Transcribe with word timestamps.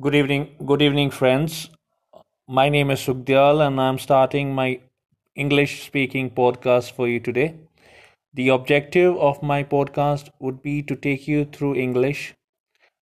Good 0.00 0.14
evening, 0.14 0.54
good 0.66 0.82
evening, 0.82 1.10
friends. 1.10 1.68
My 2.48 2.68
name 2.68 2.90
is 2.90 3.00
Sukhdiyal, 3.00 3.66
and 3.66 3.80
I'm 3.80 3.98
starting 3.98 4.54
my 4.54 4.80
English 5.34 5.84
speaking 5.86 6.30
podcast 6.30 6.92
for 6.92 7.08
you 7.08 7.18
today. 7.20 7.56
The 8.34 8.48
objective 8.50 9.16
of 9.16 9.42
my 9.42 9.64
podcast 9.64 10.30
would 10.40 10.62
be 10.62 10.82
to 10.82 10.96
take 10.96 11.28
you 11.28 11.44
through 11.44 11.74
English 11.76 12.34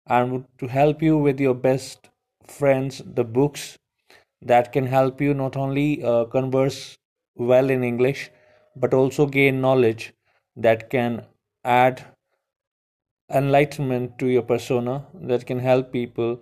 and 0.07 0.45
to 0.59 0.68
help 0.68 1.02
you 1.02 1.18
with 1.18 1.41
your 1.41 1.55
best 1.55 2.11
friends, 2.46 3.02
the 3.04 3.24
books 3.24 3.79
that 4.43 4.72
can 4.72 4.86
help 4.86 5.20
you 5.20 5.34
not 5.34 5.56
only 5.56 6.02
uh, 6.04 6.24
converse 6.27 6.96
well 7.36 7.70
in 7.70 7.84
English 7.84 8.30
but 8.77 8.95
also 8.95 9.27
gain 9.27 9.61
knowledge 9.61 10.14
that 10.56 10.90
can 10.90 11.27
add 11.64 12.04
enlightenment 13.30 14.16
to 14.16 14.27
your 14.29 14.43
persona 14.43 15.04
that 15.14 15.45
can 15.45 15.59
help 15.59 15.91
people 15.93 16.41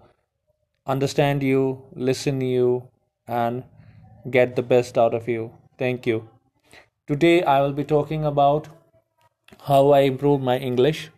understand 0.95 1.43
you, 1.43 1.63
listen 1.95 2.41
you, 2.41 2.89
and 3.27 3.65
get 4.31 4.57
the 4.57 4.63
best 4.63 4.99
out 4.99 5.15
of 5.15 5.29
you. 5.29 5.53
Thank 5.79 6.07
you. 6.07 6.29
Today 7.07 7.43
I 7.43 7.61
will 7.63 7.73
be 7.73 7.85
talking 7.85 8.25
about 8.25 8.69
how 9.69 9.91
I 9.91 10.01
improve 10.01 10.41
my 10.43 10.59
English. 10.59 11.11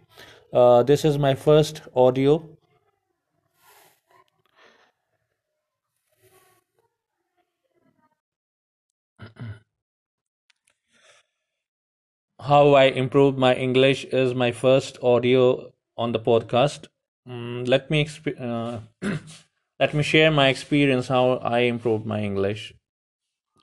Uh, 0.52 0.82
this 0.82 1.04
is 1.04 1.18
my 1.18 1.34
first 1.34 1.82
audio. 1.96 2.42
How 12.40 12.74
I 12.74 12.84
improved 12.88 13.38
my 13.38 13.54
English 13.54 14.04
is 14.04 14.34
my 14.34 14.52
first 14.52 14.98
audio 15.02 15.72
on 15.96 16.12
the 16.12 16.18
podcast. 16.20 16.88
Mm, 17.26 17.66
let 17.66 17.90
me 17.90 18.04
exp- 18.04 18.38
uh, 18.38 18.80
let 19.82 19.94
me 19.98 20.02
share 20.08 20.30
my 20.30 20.48
experience 20.48 21.08
how 21.08 21.22
I 21.52 21.60
improved 21.68 22.06
my 22.06 22.20
English. 22.20 22.72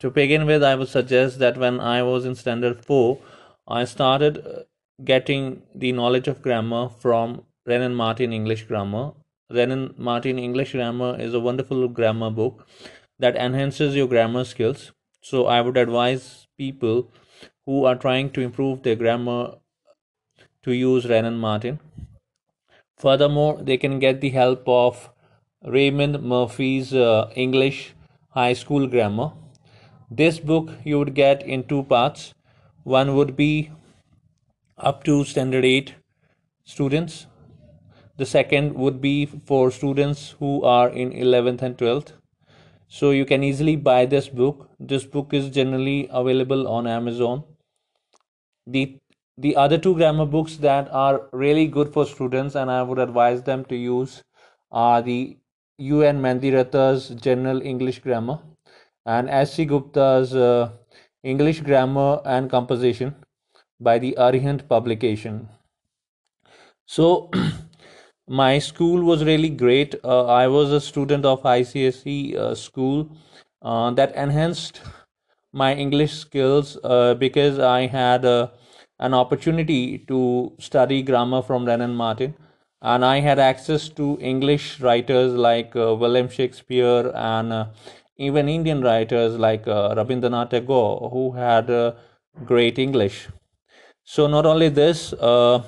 To 0.02 0.09
begin 0.11 0.45
with, 0.45 0.63
I 0.69 0.75
would 0.75 0.89
suggest 0.89 1.39
that 1.39 1.57
when 1.57 1.80
I 1.80 2.03
was 2.03 2.25
in 2.25 2.35
standard 2.35 2.83
4, 2.83 3.17
I 3.66 3.85
started 3.85 4.39
uh, 4.39 4.63
getting 5.11 5.61
the 5.73 5.94
knowledge 5.94 6.27
of 6.27 6.41
grammar 6.41 6.89
from 6.89 7.44
Wren 7.66 7.81
and 7.81 7.95
Martin 7.95 8.33
English 8.33 8.63
Grammar. 8.63 9.13
Wren 9.49 9.71
and 9.71 9.97
Martin 9.97 10.38
English 10.38 10.73
Grammar 10.73 11.16
is 11.17 11.33
a 11.33 11.39
wonderful 11.39 11.88
grammar 11.88 12.29
book 12.29 12.67
that 13.17 13.38
enhances 13.38 13.95
your 13.95 14.07
grammar 14.07 14.44
skills. 14.44 14.91
So 15.22 15.45
I 15.45 15.61
would 15.61 15.77
advise 15.77 16.47
people 16.57 17.13
who 17.66 17.85
are 17.85 17.95
trying 17.95 18.31
to 18.31 18.41
improve 18.41 18.83
their 18.83 18.97
grammar 18.97 19.55
to 20.63 20.73
use 20.73 21.07
Wren 21.07 21.23
and 21.23 21.39
Martin. 21.39 21.79
Furthermore, 22.97 23.57
they 23.61 23.77
can 23.77 23.99
get 23.99 24.19
the 24.19 24.31
help 24.31 24.67
of 24.67 25.09
Raymond 25.65 26.23
Murphy's 26.23 26.93
uh, 26.93 27.29
English 27.35 27.93
High 28.29 28.53
School 28.53 28.88
Grammar. 28.88 29.33
This 30.09 30.39
book 30.39 30.69
you 30.85 30.97
would 30.97 31.13
get 31.13 31.43
in 31.43 31.66
two 31.66 31.83
parts. 31.83 32.33
One 32.83 33.13
would 33.16 33.35
be 33.35 33.69
up 34.77 35.03
to 35.03 35.25
standard 35.25 35.66
8 35.66 35.95
students. 36.63 37.27
The 38.16 38.25
second 38.25 38.73
would 38.75 39.01
be 39.01 39.25
for 39.25 39.69
students 39.69 40.35
who 40.39 40.63
are 40.63 40.89
in 40.89 41.11
11th 41.11 41.61
and 41.61 41.77
12th. 41.77 42.13
So 42.88 43.11
you 43.11 43.25
can 43.25 43.44
easily 43.44 43.75
buy 43.75 44.05
this 44.05 44.29
book. 44.29 44.69
This 44.79 45.03
book 45.03 45.33
is 45.33 45.49
generally 45.49 46.07
available 46.09 46.69
on 46.69 46.88
Amazon. 46.88 47.44
The 48.66 48.97
the 49.38 49.55
other 49.57 49.77
two 49.77 49.95
grammar 49.95 50.25
books 50.25 50.57
that 50.57 50.89
are 50.91 51.27
really 51.31 51.67
good 51.67 51.94
for 51.94 52.05
students 52.05 52.55
and 52.55 52.71
I 52.71 52.81
would 52.83 52.99
advise 52.99 53.44
them 53.44 53.63
to 53.66 53.75
use 53.75 54.23
are 54.71 55.01
the 55.01 55.38
UN 55.80 56.22
Mandiratta's 56.22 57.09
General 57.09 57.61
English 57.61 57.99
Grammar 57.99 58.39
and 59.05 59.30
S.C. 59.30 59.66
Gupta's 59.66 60.35
uh, 60.35 60.69
English 61.23 61.62
Grammar 61.62 62.22
and 62.25 62.50
Composition 62.50 63.16
by 63.79 63.97
the 63.97 64.16
Arihant 64.17 64.67
publication. 64.67 65.47
So, 66.85 67.31
my 68.28 68.59
school 68.59 69.03
was 69.03 69.23
really 69.23 69.50
great. 69.50 69.95
Uh, 70.03 70.25
I 70.25 70.47
was 70.47 70.72
a 70.72 70.81
student 70.81 71.25
of 71.25 71.44
ICSE 71.44 72.35
uh, 72.35 72.56
school 72.56 73.09
uh, 73.61 73.91
that 73.91 74.16
enhanced 74.16 74.81
my 75.51 75.73
English 75.73 76.13
skills 76.13 76.78
uh, 76.84 77.16
because 77.16 77.57
I 77.57 77.88
had 77.88 78.25
uh, 78.25 78.50
an 79.00 79.13
opportunity 79.13 80.00
to 80.09 80.53
study 80.59 81.01
grammar 81.01 81.41
from 81.41 81.66
Wren 81.66 81.96
Martin 81.96 82.35
and 82.81 83.03
I 83.03 83.19
had 83.19 83.40
access 83.40 83.90
to 83.90 84.17
English 84.22 84.79
writers 84.79 85.34
like 85.34 85.75
uh, 85.75 85.95
William 85.95 86.29
Shakespeare 86.29 87.12
and 87.13 87.51
uh, 87.51 87.66
even 88.17 88.47
Indian 88.47 88.81
writers 88.81 89.38
like 89.38 89.67
uh, 89.67 89.95
Rabindranath 89.95 90.51
Tagore 90.51 91.09
who 91.12 91.31
had 91.31 91.69
uh, 91.69 91.94
great 92.45 92.79
English. 92.79 93.28
So 94.03 94.28
not 94.28 94.45
only 94.45 94.69
this, 94.69 95.13
uh, 95.13 95.63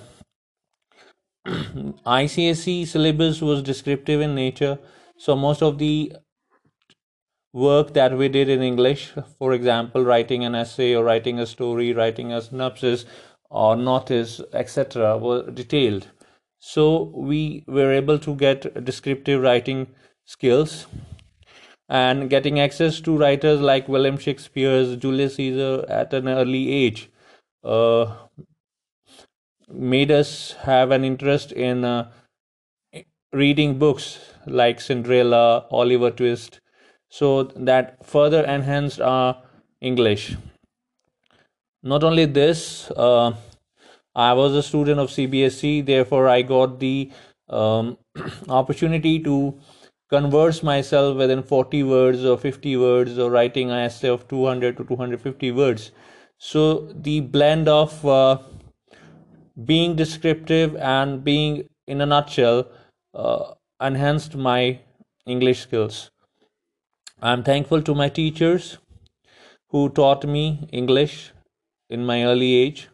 ICSE 1.46 2.88
syllabus 2.88 3.42
was 3.42 3.62
descriptive 3.62 4.22
in 4.22 4.34
nature. 4.36 4.80
So 5.18 5.36
most 5.36 5.62
of 5.62 5.78
the 5.78 6.14
work 7.54 7.94
that 7.94 8.18
we 8.18 8.30
did 8.30 8.48
in 8.48 8.62
English, 8.62 9.12
for 9.38 9.54
example, 9.54 10.04
writing 10.04 10.46
an 10.46 10.56
essay 10.56 10.96
or 10.96 11.04
writing 11.04 11.40
a 11.40 11.46
story, 11.46 11.94
writing 11.94 12.32
a 12.32 12.42
synopsis 12.42 13.06
or 13.50 13.76
notice, 13.76 14.40
etc., 14.54 15.18
were 15.18 15.52
detailed 15.52 16.08
so 16.64 17.12
we 17.16 17.64
were 17.68 17.92
able 17.92 18.20
to 18.20 18.36
get 18.36 18.86
descriptive 18.86 19.42
writing 19.42 19.88
skills 20.26 20.86
and 21.90 22.30
getting 22.30 22.60
access 22.60 23.02
to 23.02 23.18
writers 23.18 23.60
like 23.60 23.88
William 23.88 24.18
Shakespeare's 24.18 24.96
Julius 24.96 25.36
Caesar 25.36 25.86
at 25.90 26.14
an 26.14 26.28
early 26.28 26.72
age 26.72 27.10
uh, 27.64 28.14
made 29.68 30.12
us 30.12 30.54
have 30.62 30.92
an 30.92 31.04
interest 31.04 31.52
in 31.52 31.84
uh, 31.84 32.12
reading 33.34 33.80
books 33.80 34.20
like 34.46 34.80
Cinderella, 34.82 35.66
Oliver 35.72 36.12
Twist, 36.12 36.60
so 37.10 37.44
that 37.44 38.06
further 38.06 38.44
enhanced 38.44 39.02
our 39.02 39.42
English. 39.80 40.36
Not 41.82 42.04
only 42.04 42.26
this, 42.26 42.92
uh, 42.92 43.34
I 44.16 44.34
was 44.34 44.54
a 44.54 44.64
student 44.64 45.00
of 45.00 45.10
CBSE, 45.10 45.86
therefore, 45.86 46.28
I 46.28 46.42
got 46.42 46.80
the 46.80 47.12
um, 47.50 47.98
opportunity 48.50 49.20
to 49.20 49.60
converse 50.10 50.62
myself 50.62 51.16
within 51.16 51.42
40 51.42 51.84
words 51.84 52.26
or 52.26 52.38
50 52.38 52.76
words 52.78 53.18
or 53.18 53.32
writing 53.32 53.72
an 53.72 53.78
essay 53.78 54.10
of 54.10 54.28
200 54.28 54.76
to 54.78 54.84
250 54.84 55.52
words. 55.52 55.92
So, 56.38 56.92
the 56.94 57.22
blend 57.22 57.70
of 57.70 58.06
uh, 58.06 58.40
being 59.64 59.96
descriptive 59.96 60.76
and 60.76 61.24
being 61.24 61.70
in 61.88 62.02
a 62.02 62.06
nutshell 62.06 62.68
uh, 63.14 63.54
enhanced 63.80 64.36
my 64.36 64.80
English 65.26 65.62
skills. 65.62 66.12
I'm 67.22 67.44
thankful 67.44 67.82
to 67.84 67.96
my 67.96 68.10
teachers 68.10 68.78
who 69.70 69.90
taught 69.90 70.26
me 70.26 70.68
English 70.72 71.32
in 71.90 72.06
my 72.06 72.24
early 72.26 72.56
age 72.56 72.90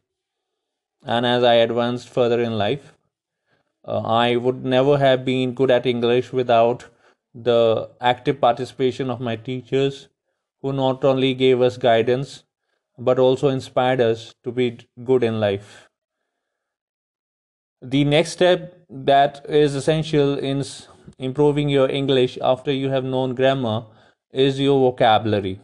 and 1.06 1.26
as 1.26 1.44
I 1.44 1.56
advanced 1.56 2.10
further 2.10 2.42
in 2.42 2.58
life. 2.58 2.94
Uh, 3.86 4.02
I 4.02 4.36
would 4.36 4.66
never 4.66 4.98
have 4.98 5.24
been 5.24 5.54
good 5.54 5.72
at 5.72 5.86
English 5.86 6.34
without 6.34 6.86
the 7.34 7.90
active 8.02 8.42
participation 8.42 9.10
of 9.10 9.22
my 9.22 9.36
teachers, 9.36 10.10
who 10.62 10.74
not 10.74 11.06
only 11.06 11.34
gave 11.34 11.62
us 11.62 11.78
guidance 11.78 12.44
but 12.98 13.20
also 13.20 13.50
inspired 13.50 14.02
us 14.02 14.34
to 14.44 14.52
be 14.52 14.80
good 15.04 15.24
in 15.24 15.40
life. 15.40 15.88
The 17.82 18.04
next 18.04 18.32
step 18.32 18.86
that 18.90 19.46
is 19.48 19.76
essential 19.76 20.38
in 20.40 20.64
improving 21.20 21.70
your 21.70 21.90
English 21.90 22.38
after 22.42 22.72
you 22.72 22.90
have 22.90 23.04
known 23.04 23.36
grammar 23.36 23.86
is 24.32 24.60
your 24.60 24.80
vocabulary. 24.80 25.60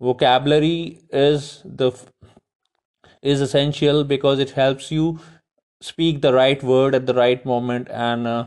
Vocabulary 0.00 1.00
is 1.10 1.62
the 1.64 1.92
is 3.22 3.40
essential 3.40 4.04
because 4.04 4.38
it 4.38 4.50
helps 4.50 4.90
you 4.90 5.18
speak 5.80 6.20
the 6.20 6.32
right 6.32 6.62
word 6.62 6.94
at 6.94 7.06
the 7.06 7.14
right 7.14 7.44
moment 7.44 7.88
and 7.90 8.26
uh, 8.26 8.46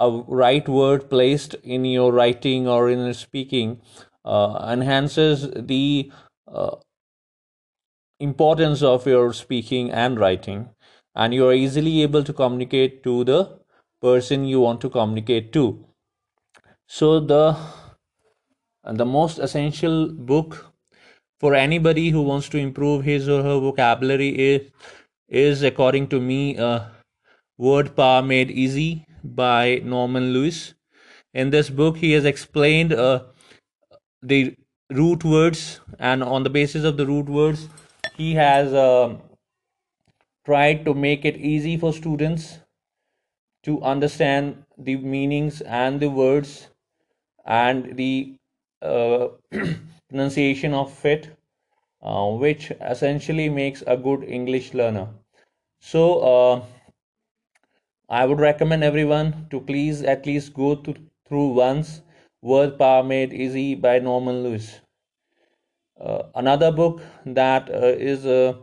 a 0.00 0.10
right 0.10 0.68
word 0.68 1.08
placed 1.08 1.54
in 1.62 1.84
your 1.84 2.12
writing 2.12 2.66
or 2.66 2.90
in 2.90 2.98
your 2.98 3.14
speaking 3.14 3.80
uh, 4.24 4.66
enhances 4.70 5.50
the 5.54 6.10
uh, 6.48 6.76
importance 8.20 8.82
of 8.82 9.06
your 9.06 9.32
speaking 9.32 9.90
and 9.90 10.18
writing. 10.18 10.68
And 11.14 11.32
you 11.32 11.46
are 11.48 11.54
easily 11.54 12.02
able 12.02 12.24
to 12.24 12.32
communicate 12.32 13.02
to 13.04 13.24
the 13.24 13.58
person 14.00 14.44
you 14.44 14.60
want 14.60 14.80
to 14.80 14.90
communicate 14.90 15.52
to. 15.52 15.84
So 16.86 17.20
the 17.20 17.56
the 18.84 19.04
most 19.04 19.38
essential 19.38 20.08
book 20.12 20.73
for 21.40 21.54
anybody 21.54 22.10
who 22.10 22.22
wants 22.22 22.48
to 22.50 22.58
improve 22.58 23.04
his 23.04 23.28
or 23.28 23.42
her 23.42 23.58
vocabulary 23.58 24.28
is, 24.28 24.70
is 25.28 25.62
according 25.62 26.08
to 26.08 26.20
me 26.20 26.56
uh, 26.56 26.80
word 27.58 27.94
power 27.96 28.22
made 28.22 28.50
easy 28.50 29.06
by 29.22 29.80
norman 29.84 30.32
lewis. 30.32 30.74
In 31.32 31.50
this 31.50 31.70
book, 31.70 31.96
he 31.96 32.12
has 32.12 32.24
explained 32.24 32.92
uh, 32.92 33.24
the 34.22 34.56
root 34.90 35.24
words, 35.24 35.80
and 35.98 36.22
on 36.22 36.44
the 36.44 36.50
basis 36.50 36.84
of 36.84 36.96
the 36.96 37.06
root 37.06 37.26
words, 37.26 37.68
he 38.16 38.34
has 38.34 38.72
uh, 38.72 39.16
tried 40.44 40.84
to 40.84 40.94
make 40.94 41.24
it 41.24 41.36
easy 41.36 41.76
for 41.76 41.92
students 41.92 42.58
to 43.64 43.82
understand 43.82 44.62
the 44.78 44.96
meanings 44.96 45.60
and 45.62 46.00
the 46.00 46.10
words 46.10 46.68
and 47.46 47.96
the 47.96 48.36
pronunciation 50.08 50.74
of 50.74 51.04
it, 51.04 51.28
uh, 52.02 52.28
which 52.30 52.70
essentially 52.80 53.48
makes 53.48 53.82
a 53.86 53.96
good 53.96 54.24
English 54.24 54.74
learner. 54.74 55.08
So, 55.80 56.20
uh, 56.20 56.62
I 58.08 58.26
would 58.26 58.38
recommend 58.38 58.84
everyone 58.84 59.46
to 59.50 59.60
please 59.60 60.02
at 60.02 60.26
least 60.26 60.54
go 60.54 60.74
through 60.76 61.48
once 61.54 62.02
Word 62.42 62.78
Power 62.78 63.02
Made 63.02 63.32
Easy 63.32 63.74
by 63.74 63.98
Norman 63.98 64.42
Lewis. 64.42 64.80
Uh, 65.98 66.24
another 66.34 66.70
book 66.70 67.00
that 67.24 67.70
uh, 67.70 67.94
is 68.12 68.26
uh, 68.26 68.54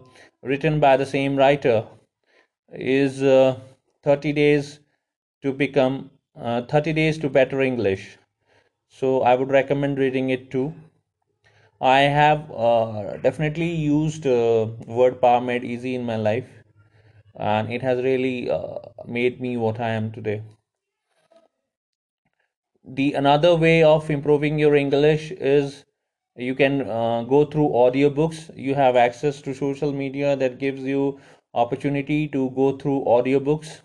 written 0.43 0.79
by 0.79 0.95
the 0.97 1.05
same 1.05 1.35
writer 1.35 1.87
is 2.71 3.23
uh, 3.23 3.59
30 4.03 4.33
Days 4.33 4.79
to 5.41 5.51
Become 5.51 6.11
uh, 6.35 6.61
30 6.61 6.93
Days 6.93 7.17
to 7.17 7.29
Better 7.29 7.61
English. 7.61 8.17
So 8.91 9.23
I 9.23 9.33
would 9.33 9.49
recommend 9.49 9.97
reading 9.97 10.29
it 10.29 10.51
too. 10.51 10.75
I 11.81 12.01
have 12.03 12.49
uh, 12.49 13.17
definitely 13.17 13.71
used 13.71 14.23
Word 14.25 15.19
Power 15.19 15.41
Made 15.41 15.65
Easy 15.65 15.95
in 15.95 16.05
my 16.05 16.15
life, 16.15 16.47
and 17.35 17.71
it 17.73 17.81
has 17.81 18.03
really 18.03 18.49
made 19.07 19.41
me 19.41 19.57
what 19.57 19.79
I 19.79 19.89
am 19.89 20.11
today. 20.11 20.43
The 22.85 23.13
another 23.13 23.55
way 23.55 23.81
of 23.81 24.11
improving 24.11 24.59
your 24.59 24.75
english 24.75 25.31
is 25.31 25.83
you 26.35 26.53
can 26.53 26.87
uh, 26.87 27.23
go 27.23 27.43
through 27.43 27.69
audiobooks. 27.69 28.55
You 28.55 28.75
have 28.75 28.95
access 28.95 29.41
to 29.41 29.55
social 29.55 29.91
media 29.91 30.35
that 30.35 30.59
gives 30.59 30.83
you 30.83 31.19
opportunity 31.55 32.27
to 32.27 32.51
go 32.51 32.77
through 32.77 33.03
audiobooks 33.05 33.81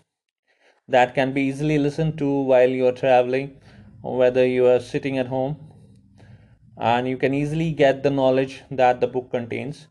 that 0.87 1.15
can 1.15 1.33
be 1.33 1.43
easily 1.43 1.77
listened 1.79 2.17
to 2.19 2.29
while 2.29 2.69
you 2.69 2.87
are 2.87 2.91
traveling 2.93 3.59
whether 4.01 4.45
you 4.45 4.67
are 4.67 4.79
sitting 4.79 5.17
at 5.17 5.27
home 5.27 5.57
and 6.77 7.07
you 7.07 7.17
can 7.17 7.33
easily 7.33 7.71
get 7.71 8.03
the 8.03 8.09
knowledge 8.09 8.63
that 8.71 9.01
the 9.01 9.07
book 9.07 9.31
contains. 9.31 9.87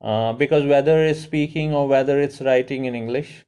Uh, 0.00 0.32
because 0.32 0.64
whether 0.66 1.04
it's 1.04 1.20
speaking 1.20 1.72
or 1.72 1.86
whether 1.86 2.18
it's 2.20 2.40
writing 2.40 2.86
in 2.86 2.94
english 2.96 3.44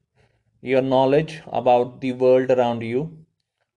your 0.63 0.81
knowledge 0.81 1.43
about 1.49 2.01
the 2.01 2.13
world 2.13 2.49
around 2.53 2.81
you 2.81 3.25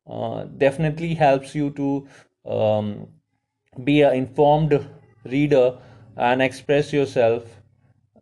uh, 0.08 0.44
definitely 0.58 1.16
helps 1.16 1.56
you 1.56 1.72
to 1.72 2.08
um, 2.46 3.08
be 3.84 4.02
an 4.04 4.14
informed 4.14 4.88
reader 5.26 5.78
and 6.16 6.42
express 6.42 6.94
yourself. 6.94 7.44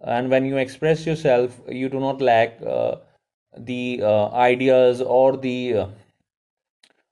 And 0.02 0.30
when 0.30 0.46
you 0.46 0.58
express 0.58 1.06
yourself 1.06 1.60
you 1.70 1.90
do 1.90 2.00
not 2.00 2.22
lack 2.22 2.60
uh, 2.62 2.96
the 3.58 4.02
uh, 4.04 4.30
ideas 4.30 5.02
or 5.02 5.38
the 5.38 5.78
uh, 5.78 5.88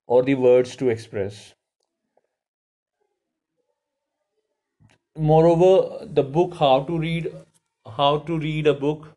or 0.08 0.24
the 0.24 0.36
words 0.36 0.76
to 0.78 0.90
express. 0.90 1.54
Moreover 5.16 6.06
the 6.06 6.24
book 6.24 6.56
how 6.56 6.84
to 6.84 6.98
read 6.98 7.32
how 7.98 8.18
to 8.20 8.40
read 8.40 8.68
a 8.68 8.74
book 8.74 9.10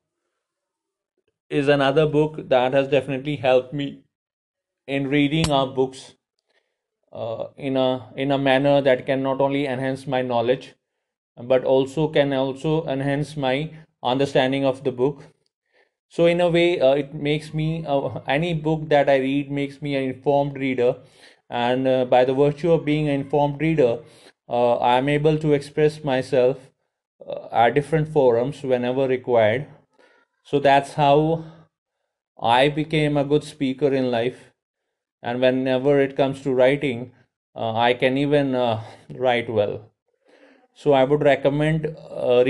is 1.49 1.69
another 1.69 2.06
book 2.06 2.49
that 2.49 2.73
has 2.73 2.88
definitely 2.88 3.37
helped 3.37 3.73
me 3.73 4.03
in 4.87 5.09
reading 5.09 5.50
our 5.50 5.67
books 5.67 6.15
uh, 7.12 7.47
in 7.56 7.77
a 7.77 8.12
in 8.17 8.31
a 8.33 8.38
manner 8.38 8.81
that 8.81 9.06
can 9.06 9.23
not 9.23 9.41
only 9.41 9.67
enhance 9.67 10.06
my 10.06 10.23
knowledge 10.23 10.75
but 11.53 11.65
also 11.65 12.09
can 12.09 12.33
also 12.33 12.85
enhance 12.87 13.37
my 13.37 13.71
understanding 14.03 14.65
of 14.65 14.85
the 14.85 14.93
book 14.93 15.25
so 16.08 16.26
in 16.26 16.41
a 16.41 16.49
way 16.49 16.81
uh, 16.81 16.93
it 16.94 17.14
makes 17.14 17.53
me 17.55 17.85
uh, 17.87 18.20
any 18.26 18.53
book 18.55 18.88
that 18.88 19.08
i 19.08 19.17
read 19.17 19.50
makes 19.50 19.81
me 19.82 19.94
an 19.97 20.05
informed 20.05 20.56
reader. 20.56 20.97
And 21.49 21.87
uh, 21.87 22.05
by 22.06 22.25
the 22.25 22.35
virtue 22.35 22.73
of 22.73 22.85
being 22.85 23.08
an 23.08 23.14
informed 23.20 23.61
reader 23.61 23.99
uh, 24.49 24.76
i 24.79 24.97
am 24.99 25.08
able 25.08 25.38
to 25.38 25.53
express 25.53 26.03
myself 26.05 26.58
uh, 27.26 27.49
at 27.53 27.75
different 27.75 28.08
forums 28.08 28.62
whenever 28.62 29.06
required. 29.08 29.67
So 30.44 30.58
that's 30.61 30.94
how 30.94 31.44
i 32.41 32.69
became 32.69 33.17
a 33.17 33.25
good 33.25 33.44
speaker 33.44 33.93
in 33.93 34.11
life. 34.11 34.52
And 35.23 35.41
whenever 35.41 36.00
it 36.00 36.17
comes 36.17 36.43
to 36.43 36.55
writing 36.55 37.12
uh, 37.56 37.75
i 37.75 37.94
can 37.94 38.19
even 38.19 38.52
write 39.14 39.50
well. 39.50 39.91
So 40.75 40.93
i 40.93 41.05
would 41.05 41.23
recommend 41.23 41.87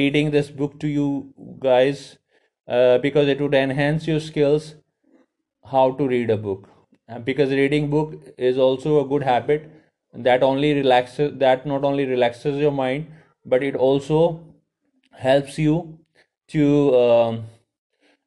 reading 0.00 0.30
this 0.30 0.50
book 0.50 0.78
to 0.80 0.88
you 0.88 1.34
guys 1.60 2.18
uh, 2.68 2.98
because 2.98 3.28
it 3.28 3.40
would 3.40 3.54
enhance 3.54 4.06
your 4.06 4.20
skills 4.20 4.74
how 5.70 5.92
to 5.92 6.06
read 6.08 6.30
a 6.30 6.36
book 6.36 6.68
because 7.24 7.50
reading 7.50 7.88
book 7.90 8.14
is 8.36 8.58
also 8.58 9.00
a 9.04 9.08
good 9.08 9.22
habit 9.22 9.70
that 10.14 10.42
only 10.42 10.72
relaxes 10.74 11.32
that 11.38 11.66
not 11.66 11.84
only 11.84 12.04
relaxes 12.06 12.58
your 12.58 12.72
mind 12.72 13.06
but 13.44 13.62
it 13.62 13.74
also 13.76 14.40
helps 15.12 15.58
you 15.58 15.98
to 16.48 16.96
um, 16.96 17.44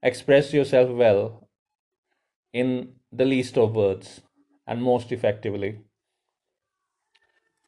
express 0.03 0.53
yourself 0.53 0.89
well 0.89 1.47
in 2.53 2.93
the 3.11 3.25
least 3.25 3.57
of 3.57 3.75
words 3.75 4.21
and 4.67 4.81
most 4.81 5.11
effectively. 5.11 5.79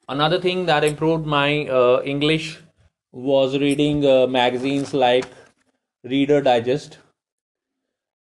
Another 0.07 0.39
thing 0.39 0.65
that 0.65 0.83
improved 0.83 1.25
my 1.25 1.67
uh, 1.67 2.01
English 2.03 2.59
was 3.11 3.57
reading 3.57 4.05
uh, 4.05 4.27
magazines 4.27 4.93
like 4.93 5.25
Reader 6.03 6.41
Digest. 6.41 6.97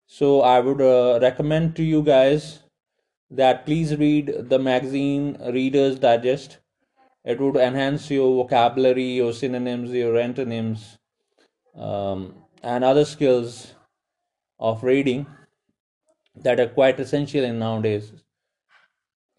So 0.07 0.41
I 0.41 0.59
would 0.59 0.81
uh, 0.81 1.19
recommend 1.21 1.75
to 1.75 1.83
you 1.83 2.01
guys 2.01 2.59
that 3.29 3.65
please 3.65 3.95
read 3.97 4.50
the 4.50 4.59
magazine 4.59 5.38
Reader's 5.51 6.00
Digest. 6.00 6.59
It 7.25 7.41
would 7.41 7.57
enhance 7.57 8.09
your 8.09 8.44
vocabulary, 8.44 9.12
your 9.15 9.33
synonyms, 9.33 9.91
your 9.91 10.18
antonyms, 10.18 10.97
um, 11.75 12.35
and 12.63 12.83
other 12.83 13.06
skills 13.06 13.74
of 14.59 14.83
reading 14.83 15.27
that 16.35 16.59
are 16.59 16.68
quite 16.69 17.00
essential 17.00 17.44
in 17.44 17.59
nowadays 17.59 18.12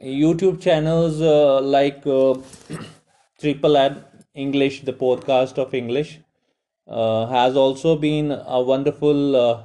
YouTube 0.02 0.60
channels 0.60 1.20
uh, 1.20 1.60
like 1.60 2.06
uh, 2.06 2.34
Triple 3.40 3.76
ad 3.76 4.04
English, 4.34 4.82
the 4.82 4.92
podcast 4.92 5.58
of 5.58 5.74
English, 5.74 6.20
has 6.88 7.56
also 7.56 7.96
been 7.96 8.30
a 8.32 8.60
wonderful 8.60 9.36
uh, 9.36 9.62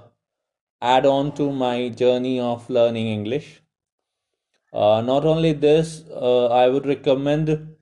add 0.81 1.05
on 1.05 1.33
to 1.35 1.51
my 1.51 1.89
journey 1.89 2.39
of 2.39 2.69
learning 2.69 3.07
English. 3.07 3.61
Uh, 4.73 5.01
not 5.01 5.25
only 5.25 5.53
this, 5.53 6.03
uh, 6.11 6.47
I 6.47 6.67
would 6.67 6.85
recommend 6.85 7.75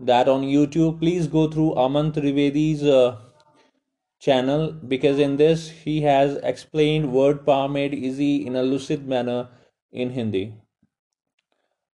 that 0.00 0.28
on 0.28 0.42
YouTube, 0.42 0.98
please 0.98 1.26
go 1.26 1.48
through 1.48 1.74
Aman 1.76 2.12
Trivedi's 2.12 2.82
channel 4.20 4.72
because 4.72 5.18
in 5.18 5.36
this 5.36 5.68
he 5.68 6.00
has 6.02 6.36
explained 6.42 7.12
word 7.12 7.44
power 7.44 7.68
made 7.68 7.92
easy 7.92 8.46
in 8.46 8.56
a 8.56 8.62
lucid 8.62 9.06
manner 9.06 9.48
in 9.90 10.10
Hindi 10.10 10.54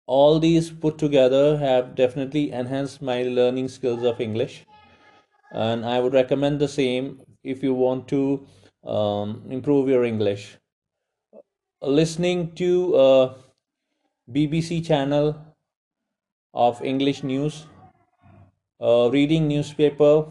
all 0.07 0.39
these 0.39 0.71
put 0.71 0.97
together 0.97 1.57
have 1.57 1.93
definitely 1.93 2.49
enhanced 2.51 3.01
my 3.01 3.23
learning 3.23 3.67
skills 3.67 4.03
of 4.03 4.21
english 4.21 4.65
and 5.51 5.85
i 5.85 5.99
would 5.99 6.13
recommend 6.13 6.59
the 6.59 6.67
same 6.67 7.19
if 7.43 7.63
you 7.63 7.73
want 7.73 8.07
to 8.07 8.45
um, 8.85 9.43
improve 9.49 9.89
your 9.89 10.03
english 10.03 10.57
listening 11.81 12.51
to 12.53 12.95
a 12.95 13.35
bbc 14.31 14.85
channel 14.85 15.35
of 16.53 16.81
english 16.81 17.23
news 17.23 17.65
uh, 18.81 19.09
reading 19.11 19.47
newspaper 19.47 20.25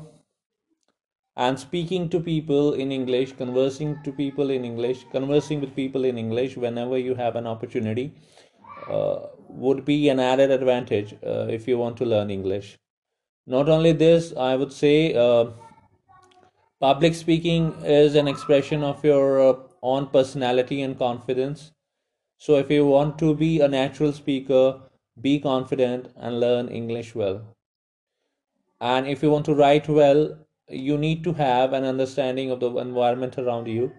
and 1.37 1.59
speaking 1.59 2.09
to 2.09 2.21
people 2.21 2.75
in 2.75 2.91
english 2.93 3.33
conversing 3.33 3.97
to 4.03 4.13
people 4.13 4.51
in 4.51 4.65
english 4.65 5.05
conversing 5.13 5.61
with 5.61 5.75
people 5.75 6.05
in 6.05 6.19
english 6.19 6.57
whenever 6.57 6.99
you 6.99 7.15
have 7.15 7.37
an 7.37 7.47
opportunity 7.47 8.13
uh, 8.89 9.27
would 9.49 9.85
be 9.85 10.09
an 10.09 10.21
added 10.21 10.51
advantage 10.51 11.15
uh, 11.27 11.47
if 11.49 11.67
you 11.67 11.79
want 11.79 11.97
to 11.97 12.05
learn 12.05 12.31
English. 12.31 12.79
Not 13.47 13.69
only 13.69 13.93
this, 13.93 14.35
I 14.37 14.57
would 14.57 14.73
say 14.73 15.15
uh, 15.15 15.51
public 16.81 17.15
speaking 17.15 17.73
is 17.85 18.17
an 18.17 18.27
expression 18.27 18.83
of 18.83 19.05
your 19.05 19.41
uh, 19.41 19.55
own 19.83 20.09
personality 20.09 20.83
and 20.83 20.99
confidence. 20.99 21.73
So, 22.39 22.57
if 22.57 22.71
you 22.71 22.87
want 22.87 23.19
to 23.21 23.35
be 23.35 23.61
a 23.61 23.69
natural 23.69 24.13
speaker, 24.13 24.81
be 25.21 25.39
confident 25.39 26.09
and 26.17 26.41
learn 26.41 26.69
English 26.69 27.15
well. 27.15 27.43
And 28.81 29.07
if 29.07 29.23
you 29.23 29.31
want 29.31 29.47
to 29.47 29.55
write 29.55 29.89
well, 29.89 30.37
you 30.69 30.99
need 30.99 31.23
to 31.25 31.33
have 31.35 31.73
an 31.73 31.85
understanding 31.85 32.51
of 32.51 32.61
the 32.61 32.71
environment 32.77 33.39
around 33.39 33.69
you 33.69 33.93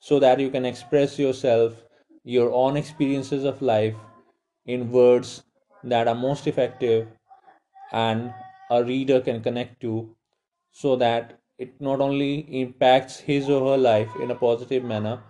so 0.00 0.18
that 0.18 0.40
you 0.40 0.50
can 0.50 0.64
express 0.64 1.18
yourself, 1.18 1.74
your 2.24 2.50
own 2.52 2.76
experiences 2.76 3.44
of 3.44 3.60
life 3.60 3.94
in 4.64 4.90
words 4.90 5.44
that 5.84 6.08
are 6.08 6.14
most 6.14 6.46
effective 6.46 7.06
and 7.92 8.32
a 8.70 8.84
reader 8.84 9.20
can 9.20 9.42
connect 9.42 9.80
to 9.80 10.14
so 10.72 10.96
that 10.96 11.40
it 11.58 11.80
not 11.80 12.00
only 12.00 12.32
impacts 12.62 13.18
his 13.18 13.48
or 13.48 13.60
her 13.72 13.78
life 13.78 14.10
in 14.22 14.30
a 14.30 14.34
positive 14.34 14.84
manner 14.84 15.22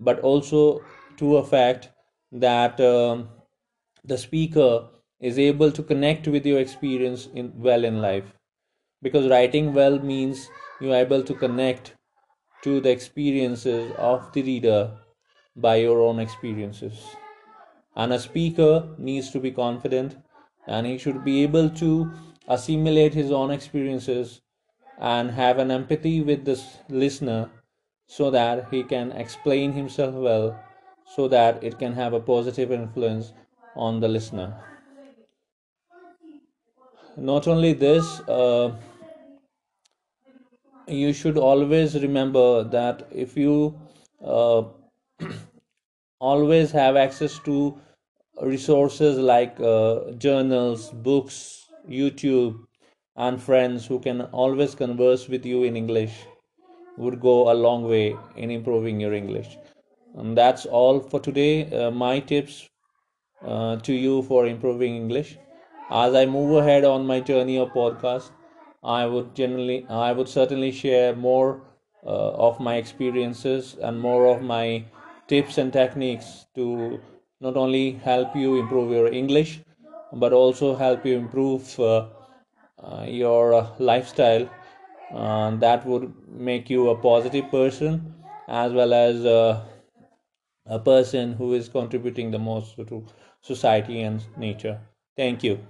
but 0.00 0.20
also 0.20 0.82
to 1.16 1.36
a 1.36 1.44
fact 1.44 1.90
that 2.32 2.80
um, 2.80 3.28
the 4.04 4.18
speaker 4.18 4.88
is 5.20 5.38
able 5.38 5.70
to 5.72 5.82
connect 5.82 6.26
with 6.28 6.44
your 6.44 6.58
experience 6.58 7.28
in 7.34 7.52
well 7.56 7.84
in 7.84 8.00
life. 8.00 8.32
Because 9.02 9.28
writing 9.30 9.72
well 9.74 9.98
means 9.98 10.48
you 10.80 10.92
are 10.92 10.96
able 10.96 11.22
to 11.22 11.34
connect 11.34 11.94
to 12.62 12.80
the 12.80 12.90
experiences 12.90 13.92
of 13.98 14.32
the 14.32 14.42
reader 14.42 14.98
by 15.56 15.76
your 15.76 16.00
own 16.00 16.18
experiences. 16.18 17.16
And 17.96 18.12
a 18.12 18.18
speaker 18.18 18.94
needs 18.98 19.30
to 19.30 19.40
be 19.40 19.50
confident 19.50 20.16
and 20.66 20.86
he 20.86 20.98
should 20.98 21.24
be 21.24 21.42
able 21.42 21.70
to 21.70 22.12
assimilate 22.48 23.14
his 23.14 23.30
own 23.30 23.50
experiences 23.50 24.40
and 24.98 25.30
have 25.30 25.58
an 25.58 25.70
empathy 25.70 26.20
with 26.22 26.44
this 26.44 26.78
listener 26.88 27.50
so 28.06 28.30
that 28.30 28.68
he 28.70 28.82
can 28.82 29.12
explain 29.12 29.72
himself 29.72 30.14
well 30.14 30.58
so 31.16 31.28
that 31.28 31.62
it 31.62 31.78
can 31.78 31.92
have 31.92 32.12
a 32.12 32.20
positive 32.20 32.70
influence 32.72 33.32
on 33.76 34.00
the 34.00 34.08
listener. 34.08 34.54
Not 37.16 37.46
only 37.48 37.72
this 37.72 38.20
uh, 38.28 38.72
you 40.86 41.12
should 41.12 41.36
always 41.38 41.94
remember 42.02 42.64
that 42.64 43.06
if 43.10 43.36
you 43.36 43.78
uh, 44.24 44.62
always 46.20 46.70
have 46.70 46.96
access 46.96 47.38
to 47.40 47.78
resources 48.40 49.18
like 49.18 49.58
uh, 49.60 50.10
journals, 50.12 50.90
books, 50.90 51.61
YouTube, 51.88 52.58
and 53.16 53.42
friends 53.42 53.86
who 53.86 53.98
can 53.98 54.22
always 54.32 54.74
converse 54.74 55.28
with 55.28 55.44
you 55.44 55.64
in 55.64 55.76
English 55.76 56.12
would 56.96 57.20
go 57.20 57.52
a 57.52 57.54
long 57.54 57.88
way 57.88 58.16
in 58.36 58.50
improving 58.50 59.00
your 59.00 59.12
English. 59.14 59.58
And 60.14 60.36
that's 60.36 60.66
all 60.66 61.00
for 61.00 61.20
today. 61.20 61.70
Uh, 61.70 61.90
my 61.90 62.20
tips 62.20 62.68
uh, 63.44 63.76
to 63.76 63.92
you 63.92 64.22
for 64.22 64.46
improving 64.46 64.96
English. 64.96 65.38
As 65.90 66.14
I 66.14 66.26
move 66.26 66.56
ahead 66.56 66.84
on 66.84 67.06
my 67.06 67.20
journey 67.20 67.58
of 67.58 67.70
podcast, 67.70 68.30
I 68.82 69.06
would 69.06 69.34
generally, 69.34 69.86
I 69.88 70.12
would 70.12 70.28
certainly 70.28 70.72
share 70.72 71.14
more 71.14 71.62
uh, 72.04 72.30
of 72.48 72.60
my 72.60 72.76
experiences 72.76 73.76
and 73.80 74.00
more 74.00 74.26
of 74.26 74.42
my 74.42 74.84
tips 75.28 75.58
and 75.58 75.72
techniques 75.72 76.46
to 76.54 77.00
not 77.40 77.56
only 77.56 77.92
help 77.92 78.34
you 78.36 78.56
improve 78.56 78.90
your 78.90 79.12
English, 79.12 79.60
but 80.12 80.32
also 80.32 80.74
help 80.76 81.04
you 81.06 81.16
improve 81.16 81.78
uh, 81.80 82.08
uh, 82.82 83.04
your 83.08 83.70
lifestyle. 83.78 84.48
Uh, 85.10 85.50
that 85.56 85.84
would 85.86 86.12
make 86.28 86.70
you 86.70 86.88
a 86.90 86.96
positive 86.96 87.50
person 87.50 88.14
as 88.48 88.72
well 88.72 88.92
as 88.94 89.24
uh, 89.24 89.62
a 90.66 90.78
person 90.80 91.34
who 91.34 91.52
is 91.54 91.68
contributing 91.68 92.32
the 92.32 92.38
most 92.38 92.74
to 92.76 93.06
society 93.42 94.00
and 94.00 94.24
nature. 94.36 94.80
Thank 95.16 95.44
you. 95.44 95.60